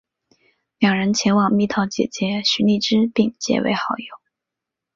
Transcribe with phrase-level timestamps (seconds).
[0.79, 4.15] 两人前往蜜桃姐姐徐荔枝并结为好友。